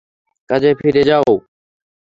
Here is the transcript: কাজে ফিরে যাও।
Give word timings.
কাজে 0.49 0.71
ফিরে 0.79 1.03
যাও। 1.09 1.31